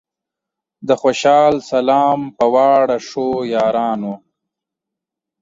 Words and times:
د 0.87 0.89
خوشال 1.01 1.53
سلام 1.71 2.19
پۀ 2.37 2.45
واړه 2.53 2.97
ښو 3.07 3.27
یارانو 3.55 4.13